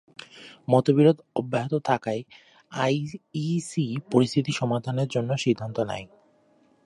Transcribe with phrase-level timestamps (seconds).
[0.67, 2.21] মতবিরোধ অব্যাহত থাকায়,
[2.77, 2.95] আই
[3.35, 6.05] ই সি পরিস্থিতি সমাধানের জন্য সিদ্ধান্ত নেয়।